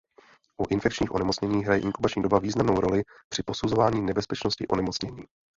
[0.61, 3.03] U infekčních onemocnění hraje inkubační doba významnou roli
[3.33, 5.23] při posuzování nebezpečnosti onemocnění.